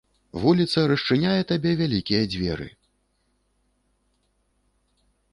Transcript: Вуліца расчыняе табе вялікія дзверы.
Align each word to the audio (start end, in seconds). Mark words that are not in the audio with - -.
Вуліца 0.43 0.85
расчыняе 0.91 1.41
табе 1.51 1.71
вялікія 1.81 2.21
дзверы. 2.35 2.65